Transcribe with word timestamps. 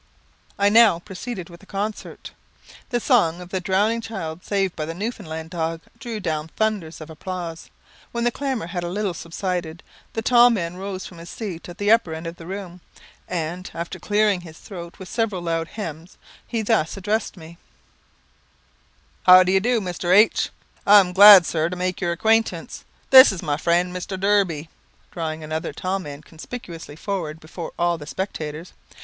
I 0.57 0.69
now 0.69 0.97
proceeded 0.97 1.47
with 1.51 1.59
the 1.59 1.67
concert. 1.67 2.31
The 2.89 2.99
song 2.99 3.39
of 3.39 3.49
the 3.49 3.59
drowning 3.61 4.01
child 4.01 4.43
saved 4.43 4.75
by 4.75 4.85
the 4.85 4.95
Newfoundland 4.95 5.51
dog 5.51 5.81
drew 5.99 6.19
down 6.19 6.47
thunders 6.47 7.01
of 7.01 7.11
applause. 7.11 7.69
When 8.11 8.23
the 8.23 8.31
clamour 8.31 8.65
had 8.65 8.83
a 8.83 8.89
little 8.89 9.13
subsided, 9.13 9.83
a 10.15 10.21
tall 10.23 10.49
man 10.49 10.75
rose 10.77 11.05
from 11.05 11.19
his 11.19 11.29
seat 11.29 11.69
at 11.69 11.77
the 11.77 11.91
upper 11.91 12.15
end 12.15 12.25
of 12.25 12.37
the 12.37 12.47
room, 12.47 12.81
and, 13.27 13.69
after 13.75 13.99
clearing 13.99 14.41
his 14.41 14.57
throat 14.57 14.97
with 14.97 15.07
several 15.07 15.43
loud 15.43 15.67
hems, 15.67 16.17
he 16.47 16.63
thus 16.63 16.97
addressed 16.97 17.37
me, 17.37 17.59
"How 19.27 19.43
do 19.43 19.51
you 19.51 19.59
do, 19.59 19.79
Mr. 19.79 20.11
H? 20.15 20.49
I 20.87 20.99
am 20.99 21.13
glad, 21.13 21.45
sir, 21.45 21.69
to 21.69 21.75
make 21.75 22.01
your 22.01 22.11
acquaintance. 22.11 22.85
This 23.11 23.31
is 23.31 23.43
my 23.43 23.55
friend, 23.57 23.95
Mr. 23.95 24.19
Derby," 24.19 24.67
drawing 25.11 25.43
another 25.43 25.71
tall 25.71 25.99
man 25.99 26.23
conspicuously 26.23 26.95
forward 26.95 27.39
before 27.39 27.71
all 27.77 27.99
the 27.99 28.07
spectators. 28.07 28.73